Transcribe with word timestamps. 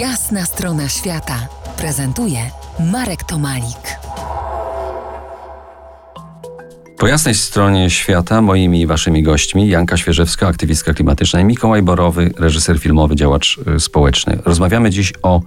Jasna 0.00 0.44
strona 0.44 0.88
świata 0.88 1.48
prezentuje 1.78 2.38
Marek 2.92 3.24
Tomalik. 3.24 3.98
Po 6.98 7.06
jasnej 7.06 7.34
stronie 7.34 7.90
świata 7.90 8.42
moimi 8.42 8.80
i 8.80 8.86
waszymi 8.86 9.22
gośćmi 9.22 9.68
Janka 9.68 9.96
Świeżewska, 9.96 10.48
aktywistka 10.48 10.94
klimatyczna 10.94 11.40
i 11.40 11.44
Mikołaj 11.44 11.82
Borowy, 11.82 12.34
reżyser 12.38 12.78
filmowy, 12.78 13.16
działacz 13.16 13.58
y, 13.76 13.80
społeczny. 13.80 14.38
Rozmawiamy 14.44 14.90
dziś 14.90 15.12
o 15.22 15.40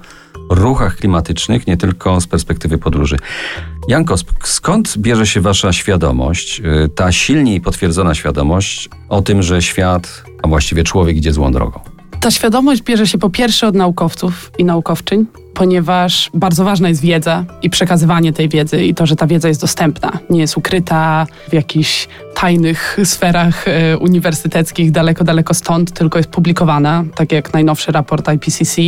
ruchach 0.50 0.96
klimatycznych, 0.96 1.68
nie 1.68 1.78
tylko 1.78 2.22
z 2.22 2.28
perspektywy 2.28 2.78
podróży. 2.78 3.18
Janko, 3.88 4.16
skąd 4.44 4.98
bierze 4.98 5.28
się 5.28 5.42
wasza 5.42 5.74
świadomość, 5.74 6.60
y, 6.86 6.90
ta 6.90 7.12
silniej 7.12 7.62
potwierdzona 7.62 8.16
świadomość 8.16 8.90
o 9.10 9.22
tym, 9.22 9.44
że 9.44 9.62
świat, 9.62 10.24
a 10.44 10.48
właściwie 10.48 10.84
człowiek 10.84 11.18
idzie 11.18 11.34
złą 11.34 11.52
drogą? 11.52 11.99
Ta 12.20 12.32
świadomość 12.32 12.82
bierze 12.82 13.08
się 13.08 13.18
po 13.18 13.30
pierwsze 13.30 13.68
od 13.68 13.76
naukowców 13.76 14.52
i 14.58 14.66
naukowczyń, 14.66 15.26
ponieważ 15.54 16.30
bardzo 16.34 16.64
ważna 16.64 16.90
jest 16.90 17.02
wiedza 17.02 17.46
i 17.62 17.70
przekazywanie 17.70 18.34
tej 18.34 18.50
wiedzy 18.50 18.86
i 18.86 18.96
to, 18.96 19.06
że 19.06 19.16
ta 19.16 19.28
wiedza 19.28 19.48
jest 19.48 19.62
dostępna, 19.62 20.20
nie 20.30 20.40
jest 20.40 20.58
ukryta 20.58 21.28
w 21.50 21.54
jakichś 21.54 22.08
tajnych 22.42 22.98
sferach 23.04 23.68
e, 23.68 23.98
uniwersyteckich 23.98 24.92
daleko, 24.92 25.24
daleko 25.24 25.54
stąd, 25.54 25.92
tylko 25.92 26.20
jest 26.20 26.30
publikowana, 26.30 27.04
tak 27.16 27.32
jak 27.32 27.54
najnowszy 27.54 27.92
raport 27.92 28.30
IPCC 28.30 28.82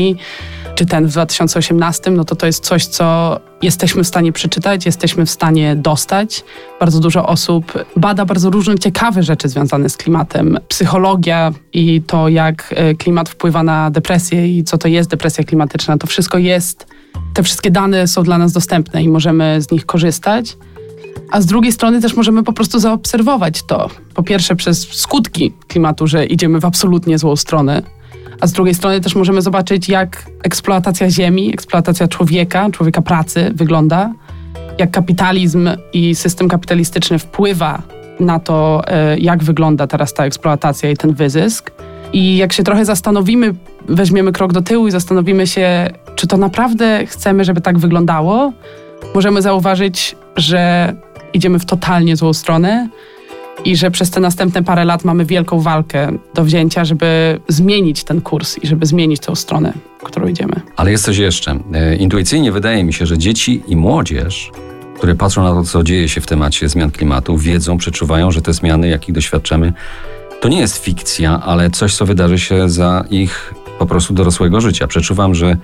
czy 0.75 0.85
ten 0.85 1.07
w 1.07 1.11
2018, 1.11 2.11
no 2.11 2.25
to 2.25 2.35
to 2.35 2.45
jest 2.45 2.65
coś, 2.65 2.85
co 2.85 3.39
jesteśmy 3.61 4.03
w 4.03 4.07
stanie 4.07 4.31
przeczytać, 4.31 4.85
jesteśmy 4.85 5.25
w 5.25 5.29
stanie 5.29 5.75
dostać. 5.75 6.43
Bardzo 6.79 6.99
dużo 6.99 7.27
osób 7.27 7.85
bada 7.95 8.25
bardzo 8.25 8.49
różne 8.49 8.79
ciekawe 8.79 9.23
rzeczy 9.23 9.49
związane 9.49 9.89
z 9.89 9.97
klimatem. 9.97 10.59
Psychologia 10.67 11.51
i 11.73 12.01
to, 12.01 12.29
jak 12.29 12.73
e, 12.77 12.95
klimat 12.95 13.29
wpływa 13.29 13.63
na 13.63 13.91
depresję 13.91 14.57
i 14.57 14.63
co 14.63 14.77
to 14.77 14.87
jest 14.87 15.09
depresja 15.09 15.43
klimatyczna, 15.43 15.97
to 15.97 16.07
wszystko 16.07 16.37
jest, 16.37 16.87
te 17.33 17.43
wszystkie 17.43 17.71
dane 17.71 18.07
są 18.07 18.23
dla 18.23 18.37
nas 18.37 18.51
dostępne 18.51 19.03
i 19.03 19.09
możemy 19.09 19.61
z 19.61 19.71
nich 19.71 19.85
korzystać. 19.85 20.57
A 21.31 21.41
z 21.41 21.45
drugiej 21.45 21.71
strony 21.71 22.01
też 22.01 22.15
możemy 22.15 22.43
po 22.43 22.53
prostu 22.53 22.79
zaobserwować 22.79 23.63
to. 23.63 23.89
Po 24.13 24.23
pierwsze 24.23 24.55
przez 24.55 24.87
skutki 24.93 25.53
klimatu, 25.67 26.07
że 26.07 26.25
idziemy 26.25 26.59
w 26.59 26.65
absolutnie 26.65 27.17
złą 27.17 27.35
stronę 27.35 27.83
a 28.41 28.47
z 28.47 28.51
drugiej 28.51 28.75
strony 28.75 29.01
też 29.01 29.15
możemy 29.15 29.41
zobaczyć, 29.41 29.89
jak 29.89 30.25
eksploatacja 30.43 31.09
ziemi, 31.09 31.53
eksploatacja 31.53 32.07
człowieka, 32.07 32.69
człowieka 32.71 33.01
pracy 33.01 33.51
wygląda, 33.55 34.13
jak 34.77 34.91
kapitalizm 34.91 35.69
i 35.93 36.15
system 36.15 36.47
kapitalistyczny 36.47 37.19
wpływa 37.19 37.81
na 38.19 38.39
to, 38.39 38.81
e, 38.87 39.17
jak 39.17 39.43
wygląda 39.43 39.87
teraz 39.87 40.13
ta 40.13 40.25
eksploatacja 40.25 40.91
i 40.91 40.97
ten 40.97 41.13
wyzysk. 41.13 41.71
I 42.13 42.37
jak 42.37 42.53
się 42.53 42.63
trochę 42.63 42.85
zastanowimy, 42.85 43.55
weźmiemy 43.87 44.31
krok 44.31 44.53
do 44.53 44.61
tyłu 44.61 44.87
i 44.87 44.91
zastanowimy 44.91 45.47
się, 45.47 45.89
czy 46.15 46.27
to 46.27 46.37
naprawdę 46.37 47.05
chcemy, 47.05 47.43
żeby 47.43 47.61
tak 47.61 47.79
wyglądało, 47.79 48.53
możemy 49.15 49.41
zauważyć, 49.41 50.15
że 50.35 50.93
idziemy 51.33 51.59
w 51.59 51.65
totalnie 51.65 52.15
złą 52.15 52.33
stronę 52.33 52.89
i 53.65 53.75
że 53.75 53.91
przez 53.91 54.11
te 54.11 54.19
następne 54.19 54.63
parę 54.63 54.85
lat 54.85 55.05
mamy 55.05 55.25
wielką 55.25 55.61
walkę 55.61 56.11
do 56.33 56.43
wzięcia, 56.43 56.85
żeby 56.85 57.39
zmienić 57.47 58.03
ten 58.03 58.21
kurs 58.21 58.57
i 58.63 58.67
żeby 58.67 58.85
zmienić 58.85 59.19
tą 59.19 59.35
stronę, 59.35 59.73
którą 60.03 60.27
idziemy. 60.27 60.53
Ale 60.75 60.91
jest 60.91 61.05
coś 61.05 61.17
jeszcze. 61.17 61.59
E, 61.73 61.95
intuicyjnie 61.95 62.51
wydaje 62.51 62.83
mi 62.83 62.93
się, 62.93 63.05
że 63.05 63.17
dzieci 63.17 63.63
i 63.67 63.75
młodzież, 63.75 64.51
które 64.97 65.15
patrzą 65.15 65.43
na 65.43 65.49
to, 65.49 65.63
co 65.63 65.83
dzieje 65.83 66.09
się 66.09 66.21
w 66.21 66.27
temacie 66.27 66.69
zmian 66.69 66.91
klimatu, 66.91 67.37
wiedzą, 67.37 67.77
przeczuwają, 67.77 68.31
że 68.31 68.41
te 68.41 68.53
zmiany, 68.53 68.87
jakich 68.87 69.15
doświadczamy, 69.15 69.73
to 70.41 70.49
nie 70.49 70.59
jest 70.59 70.77
fikcja, 70.77 71.41
ale 71.45 71.69
coś, 71.69 71.95
co 71.95 72.05
wydarzy 72.05 72.39
się 72.39 72.69
za 72.69 73.05
ich 73.09 73.53
po 73.79 73.85
prostu 73.85 74.13
dorosłego 74.13 74.61
życia. 74.61 74.87
Przeczuwam, 74.87 75.35
że 75.35 75.57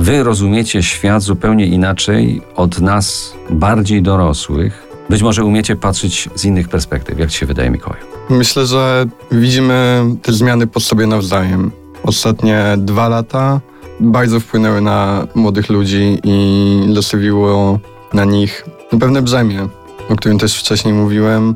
wy 0.00 0.22
rozumiecie 0.22 0.82
świat 0.82 1.22
zupełnie 1.22 1.66
inaczej 1.66 2.42
od 2.56 2.80
nas, 2.80 3.34
bardziej 3.50 4.02
dorosłych, 4.02 4.87
być 5.10 5.22
może 5.22 5.44
umiecie 5.44 5.76
patrzeć 5.76 6.28
z 6.34 6.44
innych 6.44 6.68
perspektyw. 6.68 7.18
Jak 7.18 7.30
ci 7.30 7.38
się 7.38 7.46
wydaje, 7.46 7.70
Mikołaj? 7.70 8.00
Myślę, 8.30 8.66
że 8.66 9.06
widzimy 9.32 10.04
te 10.22 10.32
zmiany 10.32 10.66
po 10.66 10.80
sobie 10.80 11.06
nawzajem. 11.06 11.70
Ostatnie 12.02 12.64
dwa 12.76 13.08
lata 13.08 13.60
bardzo 14.00 14.40
wpłynęły 14.40 14.80
na 14.80 15.26
młodych 15.34 15.68
ludzi 15.68 16.18
i 16.24 16.90
zostawiło 16.94 17.78
na 18.12 18.24
nich 18.24 18.64
pewne 19.00 19.22
brzemię, 19.22 19.68
o 20.08 20.16
którym 20.16 20.38
też 20.38 20.58
wcześniej 20.58 20.94
mówiłem. 20.94 21.54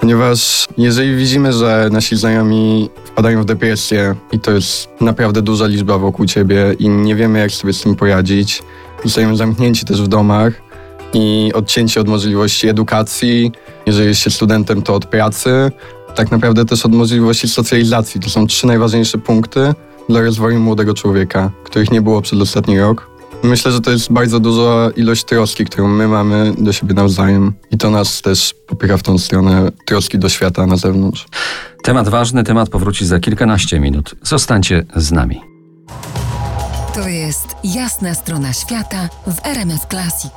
Ponieważ 0.00 0.68
jeżeli 0.78 1.16
widzimy, 1.16 1.52
że 1.52 1.88
nasi 1.92 2.16
znajomi 2.16 2.90
wpadają 3.04 3.42
w 3.42 3.44
depresję 3.44 4.14
i 4.32 4.40
to 4.40 4.52
jest 4.52 4.88
naprawdę 5.00 5.42
duża 5.42 5.66
liczba 5.66 5.98
wokół 5.98 6.26
ciebie 6.26 6.74
i 6.78 6.88
nie 6.88 7.16
wiemy, 7.16 7.38
jak 7.38 7.50
sobie 7.50 7.72
z 7.72 7.82
tym 7.82 7.96
poradzić, 7.96 8.62
zostajemy 9.04 9.36
zamknięci 9.36 9.86
też 9.86 10.02
w 10.02 10.08
domach, 10.08 10.69
i 11.14 11.50
odcięcie 11.54 12.00
od 12.00 12.08
możliwości 12.08 12.68
edukacji. 12.68 13.52
Jeżeli 13.86 14.08
jest 14.08 14.20
się 14.20 14.30
studentem, 14.30 14.82
to 14.82 14.94
od 14.94 15.06
pracy. 15.06 15.70
Tak 16.14 16.30
naprawdę 16.30 16.64
też 16.64 16.86
od 16.86 16.92
możliwości 16.92 17.48
socjalizacji. 17.48 18.20
To 18.20 18.30
są 18.30 18.46
trzy 18.46 18.66
najważniejsze 18.66 19.18
punkty 19.18 19.74
dla 20.08 20.20
rozwoju 20.20 20.60
młodego 20.60 20.94
człowieka, 20.94 21.50
których 21.64 21.90
nie 21.90 22.02
było 22.02 22.22
przez 22.22 22.40
ostatni 22.40 22.80
rok. 22.80 23.10
Myślę, 23.42 23.72
że 23.72 23.80
to 23.80 23.90
jest 23.90 24.12
bardzo 24.12 24.40
duża 24.40 24.90
ilość 24.96 25.24
troski, 25.24 25.64
którą 25.64 25.88
my 25.88 26.08
mamy 26.08 26.52
do 26.58 26.72
siebie 26.72 26.94
nawzajem 26.94 27.52
i 27.70 27.78
to 27.78 27.90
nas 27.90 28.22
też 28.22 28.54
popycha 28.66 28.96
w 28.96 29.02
tą 29.02 29.18
stronę 29.18 29.72
troski 29.86 30.18
do 30.18 30.28
świata 30.28 30.66
na 30.66 30.76
zewnątrz. 30.76 31.26
Temat 31.82 32.08
ważny, 32.08 32.44
temat 32.44 32.68
powróci 32.68 33.06
za 33.06 33.20
kilkanaście 33.20 33.80
minut. 33.80 34.14
Zostańcie 34.22 34.84
z 34.96 35.12
nami. 35.12 35.40
To 36.94 37.08
jest 37.08 37.46
jasna 37.64 38.14
strona 38.14 38.52
świata 38.52 39.08
w 39.26 39.46
RMS 39.46 39.80
Classic. 39.90 40.32